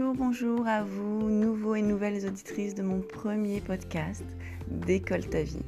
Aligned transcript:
Bonjour, 0.00 0.66
à 0.66 0.82
vous, 0.82 1.28
nouveaux 1.28 1.74
et 1.74 1.82
nouvelles 1.82 2.26
auditrices 2.26 2.74
de 2.74 2.82
mon 2.82 3.02
premier 3.02 3.60
podcast, 3.60 4.24
Décolle 4.66 5.28
ta 5.28 5.42
vie. 5.42 5.62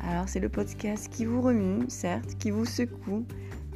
Alors 0.00 0.28
c'est 0.28 0.38
le 0.38 0.48
podcast 0.48 1.08
qui 1.12 1.24
vous 1.24 1.42
remue, 1.42 1.84
certes, 1.88 2.36
qui 2.38 2.52
vous 2.52 2.64
secoue, 2.64 3.26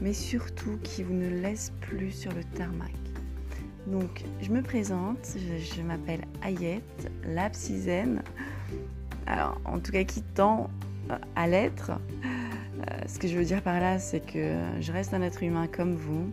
mais 0.00 0.12
surtout 0.12 0.78
qui 0.84 1.02
vous 1.02 1.14
ne 1.14 1.28
laisse 1.28 1.72
plus 1.80 2.12
sur 2.12 2.32
le 2.32 2.44
tarmac. 2.44 2.92
Donc 3.88 4.22
je 4.40 4.52
me 4.52 4.62
présente, 4.62 5.36
je, 5.36 5.82
m'appelle 5.82 6.22
Ayette, 6.42 7.10
l'absisène. 7.26 8.22
Alors 9.26 9.60
en 9.64 9.80
tout 9.80 9.90
cas 9.90 10.04
qui 10.04 10.22
tend 10.22 10.70
euh, 11.10 11.18
à 11.34 11.48
l'être. 11.48 11.90
Euh, 11.90 13.02
ce 13.08 13.18
que 13.18 13.26
je 13.26 13.36
veux 13.36 13.44
dire 13.44 13.62
par 13.62 13.80
là, 13.80 13.98
c'est 13.98 14.24
que 14.24 14.54
je 14.80 14.92
reste 14.92 15.12
un 15.12 15.22
être 15.22 15.42
humain 15.42 15.66
comme 15.66 15.96
vous, 15.96 16.30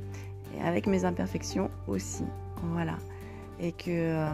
et 0.56 0.62
avec 0.62 0.86
mes 0.86 1.04
imperfections 1.04 1.72
aussi. 1.88 2.24
Voilà. 2.74 2.98
Et 3.60 3.72
que, 3.72 3.90
euh, 3.90 4.30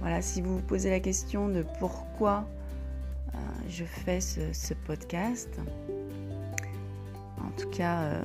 voilà, 0.00 0.22
si 0.22 0.42
vous 0.42 0.56
vous 0.56 0.62
posez 0.62 0.90
la 0.90 1.00
question 1.00 1.48
de 1.48 1.64
pourquoi 1.78 2.46
euh, 3.34 3.38
je 3.68 3.84
fais 3.84 4.20
ce, 4.20 4.74
podcast, 4.86 5.48
en 7.40 7.50
tout 7.60 7.68
cas, 7.70 8.00
euh, 8.00 8.24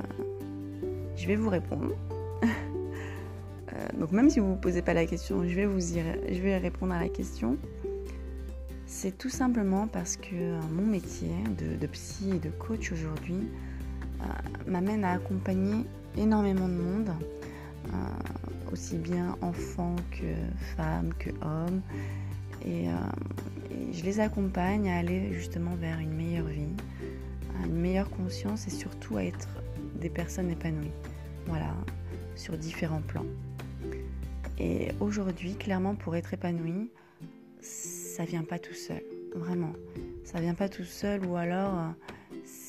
je 1.16 1.28
vais 1.28 1.36
vous 1.36 1.50
répondre. 1.50 1.94
donc 4.00 4.12
même 4.12 4.30
si 4.30 4.40
vous 4.40 4.48
ne 4.48 4.52
vous 4.54 4.60
posez 4.60 4.82
pas 4.82 4.94
la 4.94 5.06
question, 5.06 5.44
je 5.48 5.56
vais, 5.56 5.66
vous 5.66 5.80
je 5.80 6.42
vais 6.42 6.58
répondre 6.58 6.94
à 6.94 7.00
la 7.00 7.10
question. 7.10 7.58
C'est 8.86 9.18
tout 9.18 9.30
simplement 9.30 9.88
parce 9.88 10.18
que 10.18 10.60
mon 10.72 10.86
métier 10.86 11.32
de 11.80 11.88
psy 11.88 12.32
et 12.36 12.40
de 12.40 12.50
coach 12.50 12.92
aujourd'hui 12.92 13.50
m'amène 14.68 15.04
à 15.04 15.14
accompagner 15.14 15.86
énormément 16.18 16.68
de 16.68 16.74
monde 16.74 17.12
aussi 18.74 18.98
bien 18.98 19.38
enfants 19.42 19.96
que 20.12 20.26
femmes, 20.76 21.14
que 21.20 21.30
hommes. 21.42 21.82
Et, 22.66 22.90
euh, 22.90 22.92
je 23.92 24.04
les 24.04 24.20
accompagne 24.20 24.90
à 24.90 24.98
aller 24.98 25.32
justement 25.34 25.76
vers 25.76 26.00
une 26.00 26.14
meilleure 26.14 26.48
vie, 26.48 26.76
une 27.66 27.76
meilleure 27.76 28.10
conscience 28.10 28.68
et 28.68 28.72
surtout 28.72 29.18
à 29.18 29.24
être 29.24 29.48
des 30.02 30.10
personnes 30.10 30.50
épanouies. 30.50 30.92
Voilà, 31.46 31.74
sur 32.36 32.58
différents 32.58 33.02
plans. 33.02 33.26
Et 34.58 34.90
aujourd'hui, 35.00 35.56
clairement, 35.56 35.96
pour 35.96 36.16
être 36.16 36.34
épanoui, 36.34 36.90
ça 37.62 38.26
vient 38.26 38.44
pas 38.44 38.60
tout 38.60 38.74
seul, 38.74 39.04
vraiment. 39.36 39.74
Ça 40.24 40.40
vient 40.40 40.56
pas 40.56 40.70
tout 40.70 40.84
seul 40.84 41.26
ou 41.26 41.36
alors 41.36 41.94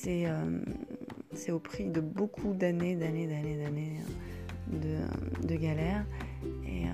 euh, 0.06 0.60
c'est 1.32 1.52
au 1.52 1.58
prix 1.58 1.88
de 1.88 2.00
beaucoup 2.00 2.52
d'années, 2.52 2.94
d'années, 2.94 3.26
d'années, 3.26 3.56
d'années 3.56 4.00
de, 4.68 5.56
galère. 5.56 6.04
Et 6.66 6.86
euh, 6.86 6.90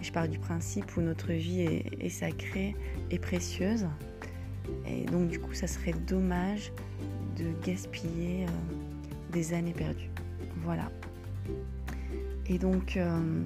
je 0.00 0.10
pars 0.12 0.28
du 0.28 0.38
principe 0.38 0.96
où 0.96 1.00
notre 1.00 1.32
vie 1.32 1.62
est, 1.62 2.08
sacrée 2.08 2.74
et 3.10 3.18
précieuse. 3.18 3.86
Et 4.86 5.04
donc 5.04 5.28
du 5.28 5.38
coup, 5.38 5.54
ça 5.54 5.66
serait 5.66 5.94
dommage 6.06 6.72
de 7.38 7.46
gaspiller 7.64 8.44
euh, 8.44 9.32
des 9.32 9.52
années 9.52 9.72
perdues. 9.72 10.10
Voilà. 10.64 10.90
Et 12.46 12.58
donc, 12.58 12.96
euh, 12.96 13.42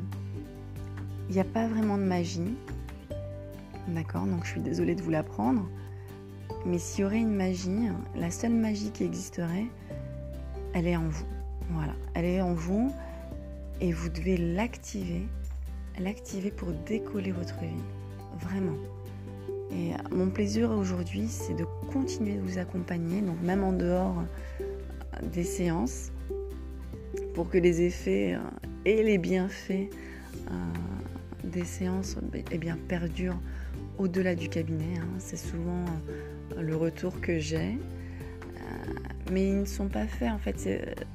il 1.29 1.35
n'y 1.35 1.41
a 1.41 1.45
pas 1.45 1.67
vraiment 1.69 1.99
de 1.99 2.03
magie. 2.03 2.55
D'accord? 3.89 4.27
Donc 4.27 4.45
je 4.45 4.51
suis 4.51 4.61
désolée 4.61 4.95
de 4.95 5.03
vous 5.03 5.11
l'apprendre. 5.11 5.69
Mais 6.67 6.79
s'il 6.79 7.03
y 7.03 7.05
aurait 7.05 7.19
une 7.19 7.35
magie, 7.35 7.89
la 8.17 8.31
seule 8.31 8.53
magie 8.53 8.91
qui 8.91 9.05
existerait, 9.05 9.67
elle 10.73 10.87
est 10.87 10.97
en 10.97 11.09
vous. 11.09 11.27
Voilà, 11.71 11.95
elle 12.15 12.25
est 12.25 12.41
en 12.41 12.55
vous 12.55 12.93
et 13.81 13.93
vous 13.93 14.09
devez 14.09 14.37
l'activer, 14.37 15.23
l'activer 15.99 16.51
pour 16.51 16.73
décoller 16.87 17.33
votre 17.33 17.59
vie, 17.61 17.83
vraiment. 18.41 18.77
Et 19.73 19.93
mon 20.15 20.29
plaisir 20.31 20.71
aujourd'hui, 20.71 21.27
c'est 21.29 21.55
de 21.55 21.65
continuer 21.93 22.35
de 22.35 22.41
vous 22.41 22.59
accompagner, 22.59 23.21
donc 23.21 23.41
même 23.43 23.65
en 23.65 23.73
dehors 23.73 24.19
euh, 24.21 25.27
des 25.33 25.43
séances, 25.43 26.13
pour 27.35 27.49
que 27.49 27.59
les 27.59 27.83
effets 27.83 28.35
euh, 28.35 28.39
et 28.85 29.03
les 29.03 29.19
bienfaits 29.19 29.91
euh, 30.51 30.55
des 31.43 31.65
séances 31.65 32.17
eh 32.53 32.59
bien, 32.59 32.79
perdurent 32.89 33.41
au-delà 33.99 34.35
du 34.35 34.49
cabinet. 34.49 34.99
Hein. 34.99 35.09
C'est 35.19 35.37
souvent 35.37 35.85
le 36.57 36.77
retour 36.77 37.21
que 37.21 37.39
j'ai 37.39 37.79
mais 39.33 39.49
ils 39.49 39.61
ne 39.61 39.65
sont 39.65 39.89
pas 39.89 40.07
faits 40.07 40.31
en 40.31 40.39
fait. 40.39 40.59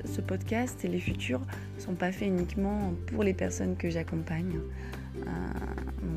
Ce 0.05 0.21
podcast 0.21 0.83
et 0.83 0.87
les 0.87 0.99
futurs 0.99 1.41
ne 1.75 1.81
sont 1.81 1.95
pas 1.95 2.11
faits 2.11 2.27
uniquement 2.27 2.93
pour 3.07 3.23
les 3.23 3.33
personnes 3.33 3.75
que 3.75 3.89
j'accompagne. 3.89 4.59
Euh, 5.17 5.21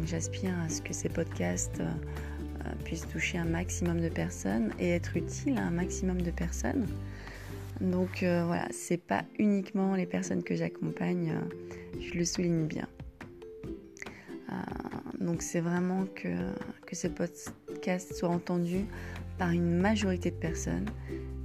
j'aspire 0.05 0.59
à 0.65 0.69
ce 0.69 0.81
que 0.81 0.93
ces 0.93 1.09
podcasts 1.09 1.81
euh, 1.81 2.73
puissent 2.85 3.09
toucher 3.09 3.39
un 3.39 3.45
maximum 3.45 4.01
de 4.01 4.09
personnes 4.09 4.73
et 4.79 4.91
être 4.91 5.17
utiles 5.17 5.59
à 5.59 5.63
un 5.63 5.71
maximum 5.71 6.21
de 6.23 6.31
personnes. 6.31 6.87
Donc 7.81 8.23
euh, 8.23 8.45
voilà, 8.47 8.69
c'est 8.71 9.03
pas 9.03 9.25
uniquement 9.39 9.95
les 9.95 10.07
personnes 10.07 10.43
que 10.43 10.55
j'accompagne, 10.55 11.35
je 12.01 12.15
le 12.15 12.25
souligne 12.25 12.67
bien. 12.67 12.87
donc 15.21 15.41
c'est 15.41 15.61
vraiment 15.61 16.05
que, 16.15 16.29
que 16.87 16.97
ces 16.97 17.09
podcasts 17.09 18.15
soient 18.15 18.29
entendus 18.29 18.87
par 19.39 19.51
une 19.51 19.71
majorité 19.71 20.31
de 20.31 20.37
personnes 20.37 20.87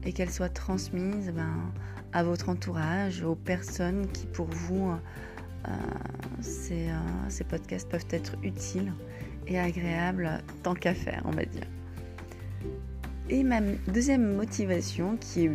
et 0.03 0.13
qu'elle 0.13 0.29
soit 0.29 0.49
transmise 0.49 1.31
ben, 1.35 1.71
à 2.13 2.23
votre 2.23 2.49
entourage, 2.49 3.23
aux 3.23 3.35
personnes 3.35 4.07
qui 4.11 4.25
pour 4.25 4.47
vous, 4.47 4.91
euh, 5.67 5.71
ces, 6.41 6.89
euh, 6.89 6.95
ces, 7.29 7.43
podcasts 7.43 7.89
peuvent 7.89 8.07
être 8.11 8.35
utiles 8.43 8.93
et 9.47 9.59
agréables 9.59 10.29
tant 10.63 10.73
qu'à 10.73 10.93
faire, 10.93 11.21
on 11.25 11.31
va 11.31 11.45
dire. 11.45 11.67
Et 13.29 13.43
ma 13.43 13.59
deuxième 13.87 14.35
motivation, 14.35 15.17
qui 15.17 15.45
est 15.45 15.51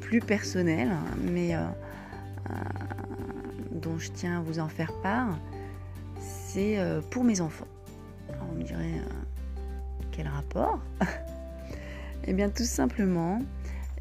plus 0.00 0.20
personnelle, 0.20 0.92
mais 1.20 1.54
euh, 1.54 1.66
dont 3.72 3.98
je 3.98 4.10
tiens 4.10 4.38
à 4.38 4.42
vous 4.42 4.58
en 4.58 4.68
faire 4.68 4.92
part, 5.02 5.38
c'est 6.18 6.78
pour 7.10 7.24
mes 7.24 7.40
enfants. 7.40 7.68
on 8.50 8.54
me 8.54 8.62
dirait, 8.62 9.02
quel 10.12 10.28
rapport? 10.28 10.80
Eh 12.26 12.32
bien 12.32 12.48
tout 12.48 12.64
simplement, 12.64 13.42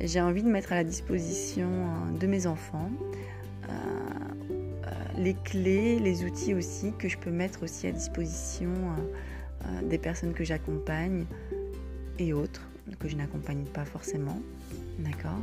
j'ai 0.08 0.22
envie 0.22 0.44
de 0.44 0.50
mettre 0.50 0.74
à 0.74 0.76
la 0.76 0.84
disposition 0.84 1.70
euh, 1.70 2.18
de 2.18 2.28
mes 2.28 2.46
enfants 2.46 2.92
euh, 3.70 3.72
euh, 3.72 4.92
les 5.18 5.34
clés, 5.34 6.00
les 6.00 6.26
outils 6.26 6.54
aussi 6.54 6.92
que 6.98 7.08
je 7.08 7.18
peux 7.18 7.32
mettre 7.32 7.64
aussi 7.64 7.88
à 7.88 7.92
disposition 7.92 8.72
des 9.84 9.98
personnes 9.98 10.34
que 10.34 10.44
j'accompagne 10.44 11.24
et 12.20 12.34
autres 12.34 12.68
que 13.00 13.08
je 13.08 13.16
n'accompagne 13.16 13.64
pas 13.64 13.86
forcément, 13.86 14.42
d'accord 15.00 15.40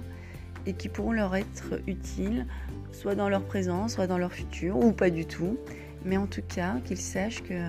Et 0.66 0.74
qui 0.74 0.90
pourront 0.90 1.12
leur 1.12 1.34
être 1.34 1.80
utiles, 1.86 2.46
soit 2.92 3.14
dans 3.14 3.30
leur 3.30 3.42
présent, 3.42 3.88
soit 3.88 4.06
dans 4.06 4.18
leur 4.18 4.32
futur, 4.32 4.76
ou 4.76 4.92
pas 4.92 5.08
du 5.08 5.24
tout. 5.24 5.56
Mais 6.04 6.18
en 6.18 6.26
tout 6.26 6.42
cas, 6.46 6.76
qu'ils 6.84 7.00
sachent 7.00 7.42
que 7.42 7.62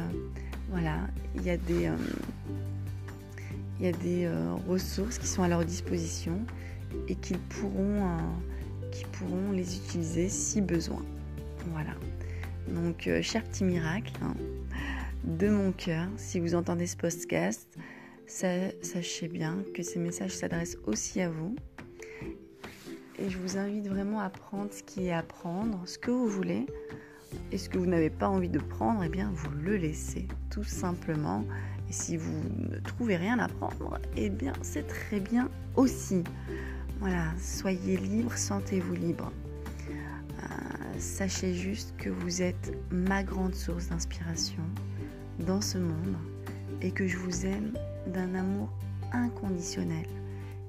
voilà, 0.70 0.98
il 1.36 1.44
y 1.44 1.50
a 1.50 1.58
des, 1.58 1.90
y 3.80 3.88
a 3.88 3.94
des 3.94 4.30
ressources 4.68 5.20
qui 5.20 5.28
sont 5.28 5.44
à 5.44 5.48
leur 5.48 5.64
disposition 5.64 6.38
et 7.08 7.16
qu'ils 7.16 7.40
pourront, 7.40 8.08
euh, 8.08 9.04
pourront 9.14 9.52
les 9.52 9.78
utiliser 9.78 10.30
si 10.30 10.62
besoin. 10.62 11.04
Voilà. 11.72 11.94
Donc, 12.68 13.08
euh, 13.08 13.22
cher 13.22 13.44
petit 13.44 13.64
miracle, 13.64 14.14
hein, 14.22 14.36
de 15.24 15.50
mon 15.50 15.72
cœur, 15.72 16.08
si 16.18 16.40
vous 16.40 16.56
entendez 16.56 16.88
ce 16.88 16.98
podcast, 16.98 17.78
sachez 18.28 19.28
bien 19.28 19.58
que 19.74 19.84
ces 19.84 20.00
messages 20.00 20.32
s'adressent 20.32 20.78
aussi 20.86 21.22
à 21.22 21.30
vous. 21.30 21.56
Et 23.20 23.30
je 23.30 23.38
vous 23.38 23.58
invite 23.58 23.88
vraiment 23.88 24.20
à 24.20 24.30
prendre 24.30 24.72
ce 24.72 24.82
qui 24.82 25.08
est 25.08 25.14
à 25.14 25.22
prendre, 25.22 25.82
ce 25.86 26.00
que 26.00 26.10
vous 26.10 26.28
voulez. 26.28 26.66
Et 27.52 27.58
ce 27.58 27.70
que 27.70 27.78
vous 27.78 27.86
n'avez 27.86 28.10
pas 28.10 28.28
envie 28.28 28.50
de 28.50 28.60
prendre, 28.60 29.04
eh 29.04 29.10
bien, 29.10 29.32
vous 29.34 29.52
le 29.52 29.78
laissez, 29.78 30.28
tout 30.50 30.64
simplement. 30.64 31.46
Et 31.90 31.94
si 31.94 32.18
vous 32.18 32.42
ne 32.58 32.80
trouvez 32.80 33.16
rien 33.16 33.40
à 33.40 33.48
prendre, 33.48 34.00
eh 34.18 34.30
bien, 34.30 34.54
c'est 34.62 34.88
très 34.88 35.20
bien 35.20 35.50
aussi. 35.76 36.24
Voilà, 37.02 37.32
soyez 37.40 37.98
libre, 37.98 38.38
sentez-vous 38.38 38.94
libre. 38.94 39.32
Euh, 39.90 41.00
sachez 41.00 41.56
juste 41.56 41.96
que 41.98 42.10
vous 42.12 42.44
êtes 42.44 42.78
ma 42.92 43.24
grande 43.24 43.56
source 43.56 43.88
d'inspiration 43.88 44.62
dans 45.40 45.62
ce 45.62 45.80
monde 45.80 46.16
et 46.80 46.92
que 46.92 47.08
je 47.08 47.18
vous 47.18 47.48
aime 47.48 47.74
d'un 48.06 48.36
amour 48.36 48.70
inconditionnel 49.14 50.06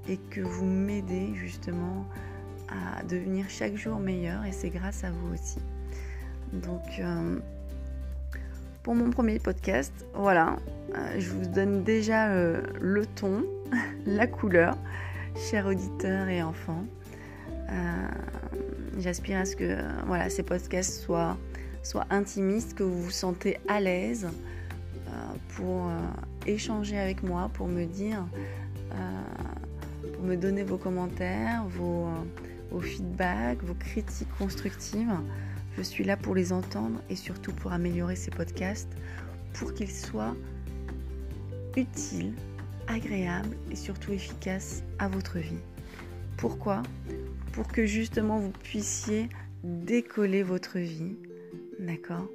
et 0.08 0.16
que 0.30 0.40
vous 0.40 0.64
m'aidez 0.64 1.34
justement 1.34 2.06
à 2.70 3.02
devenir 3.02 3.44
chaque 3.50 3.76
jour 3.76 3.98
meilleur 3.98 4.42
et 4.46 4.52
c'est 4.52 4.70
grâce 4.70 5.04
à 5.04 5.10
vous 5.10 5.34
aussi. 5.34 5.58
Donc 6.54 6.98
euh, 6.98 7.40
pour 8.82 8.94
mon 8.94 9.10
premier 9.10 9.38
podcast, 9.38 9.92
voilà, 10.14 10.56
euh, 10.96 11.20
je 11.20 11.28
vous 11.28 11.44
donne 11.44 11.84
déjà 11.84 12.34
le 12.34 13.04
ton, 13.04 13.44
la 14.06 14.26
couleur 14.26 14.78
chers 15.36 15.66
auditeurs 15.66 16.28
et 16.28 16.42
enfants. 16.42 16.84
Euh, 17.70 18.08
j'aspire 18.98 19.38
à 19.38 19.44
ce 19.44 19.56
que 19.56 19.78
voilà, 20.06 20.28
ces 20.30 20.42
podcasts 20.42 21.02
soient 21.02 21.36
soit 21.82 22.06
intimiste, 22.10 22.74
que 22.74 22.84
vous 22.84 23.02
vous 23.02 23.10
sentez 23.10 23.58
à 23.66 23.80
l'aise 23.80 24.28
euh, 24.28 25.10
pour 25.56 25.88
euh, 25.88 25.98
échanger 26.46 26.96
avec 26.96 27.24
moi, 27.24 27.50
pour 27.54 27.66
me 27.66 27.86
dire, 27.86 28.24
pour 30.12 30.22
me 30.22 30.36
donner 30.36 30.62
vos 30.62 30.76
commentaires, 30.76 31.64
vos 31.66 32.80
feedbacks, 32.80 33.62
vos 33.64 33.74
critiques 33.74 34.28
constructives. 34.38 35.12
Je 35.76 35.82
suis 35.82 36.04
là 36.04 36.16
pour 36.16 36.34
les 36.34 36.52
entendre 36.52 37.00
et 37.10 37.16
surtout 37.16 37.52
pour 37.52 37.72
améliorer 37.72 38.14
ces 38.14 38.30
podcasts, 38.30 38.92
pour 39.54 39.74
qu'ils 39.74 39.90
soient 39.90 40.36
utiles, 41.76 42.34
agréables 42.92 43.56
et 43.70 43.76
surtout 43.76 44.12
efficaces 44.12 44.82
à 44.98 45.08
votre 45.08 45.38
vie. 45.38 45.60
Pourquoi? 46.36 46.82
Pour 47.52 47.68
que 47.68 47.86
justement 47.86 48.38
vous 48.38 48.50
puissiez 48.50 49.28
décoller 49.64 50.42
votre 50.42 50.78
vie, 50.78 51.16
d'accord? 51.78 52.28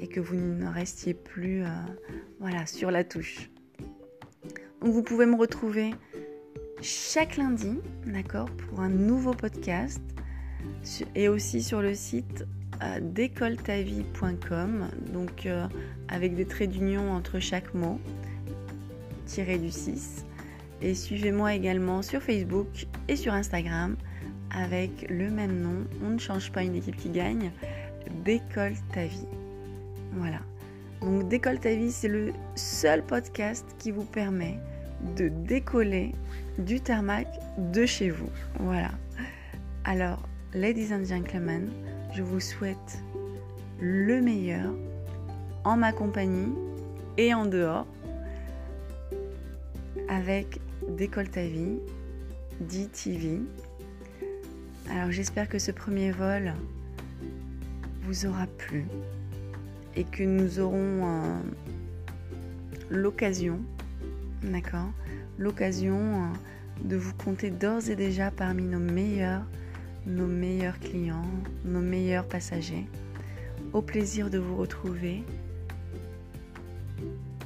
Et 0.00 0.06
que 0.06 0.20
vous 0.20 0.36
ne 0.36 0.66
restiez 0.66 1.14
plus 1.14 1.62
euh, 1.62 1.68
voilà, 2.38 2.66
sur 2.66 2.90
la 2.90 3.04
touche. 3.04 3.50
Donc 4.80 4.92
vous 4.92 5.02
pouvez 5.02 5.26
me 5.26 5.36
retrouver 5.36 5.90
chaque 6.80 7.36
lundi, 7.36 7.78
d'accord, 8.06 8.48
pour 8.50 8.80
un 8.80 8.88
nouveau 8.88 9.32
podcast 9.34 10.00
et 11.14 11.28
aussi 11.28 11.62
sur 11.62 11.82
le 11.82 11.94
site 11.94 12.46
euh, 12.82 12.98
décolletavie.com, 13.02 14.88
donc 15.12 15.44
euh, 15.44 15.66
avec 16.08 16.34
des 16.34 16.46
traits 16.46 16.70
d'union 16.70 17.12
entre 17.12 17.38
chaque 17.38 17.74
mot, 17.74 18.00
du 19.38 19.70
6. 19.70 20.24
Et 20.82 20.94
suivez-moi 20.94 21.54
également 21.54 22.02
sur 22.02 22.20
Facebook 22.20 22.86
et 23.06 23.14
sur 23.14 23.32
Instagram 23.32 23.96
avec 24.50 25.08
le 25.08 25.30
même 25.30 25.60
nom. 25.60 25.86
On 26.04 26.10
ne 26.10 26.18
change 26.18 26.50
pas 26.50 26.62
une 26.62 26.74
équipe 26.74 26.96
qui 26.96 27.10
gagne. 27.10 27.52
Décolle 28.24 28.74
ta 28.92 29.04
vie. 29.04 29.26
Voilà. 30.14 30.40
Donc 31.00 31.28
Décolle 31.28 31.60
ta 31.60 31.74
vie, 31.74 31.92
c'est 31.92 32.08
le 32.08 32.32
seul 32.56 33.04
podcast 33.04 33.64
qui 33.78 33.92
vous 33.92 34.04
permet 34.04 34.58
de 35.16 35.28
décoller 35.28 36.12
du 36.58 36.80
tarmac 36.80 37.28
de 37.72 37.86
chez 37.86 38.10
vous. 38.10 38.30
Voilà. 38.58 38.90
Alors, 39.84 40.28
ladies 40.54 40.92
and 40.92 41.04
gentlemen, 41.04 41.70
je 42.14 42.22
vous 42.22 42.40
souhaite 42.40 42.98
le 43.80 44.20
meilleur 44.20 44.74
en 45.64 45.76
ma 45.76 45.92
compagnie 45.92 46.52
et 47.16 47.32
en 47.32 47.46
dehors 47.46 47.86
avec 50.08 50.60
Décolle 50.88 51.28
ta 51.28 51.44
vie, 51.44 51.78
DTV. 52.60 53.40
Alors 54.90 55.10
j'espère 55.10 55.48
que 55.48 55.58
ce 55.58 55.70
premier 55.70 56.10
vol 56.10 56.52
vous 58.02 58.26
aura 58.26 58.46
plu 58.46 58.86
et 59.96 60.04
que 60.04 60.22
nous 60.22 60.58
aurons 60.58 60.76
euh, 60.78 61.40
l'occasion, 62.90 63.60
d'accord, 64.42 64.90
l'occasion 65.38 65.98
euh, 65.98 66.26
de 66.84 66.96
vous 66.96 67.14
compter 67.14 67.50
d'ores 67.50 67.88
et 67.88 67.96
déjà 67.96 68.30
parmi 68.30 68.62
nos 68.62 68.78
meilleurs, 68.78 69.42
nos 70.06 70.26
meilleurs 70.26 70.78
clients, 70.78 71.30
nos 71.64 71.80
meilleurs 71.80 72.26
passagers. 72.26 72.86
Au 73.72 73.82
plaisir 73.82 74.30
de 74.30 74.38
vous 74.38 74.56
retrouver 74.56 75.22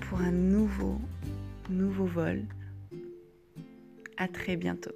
pour 0.01 0.21
un 0.21 0.33
nouveau, 0.33 0.99
nouveau 1.71 2.07
vol. 2.07 2.43
À 4.17 4.29
très 4.29 4.57
bientôt. 4.57 4.93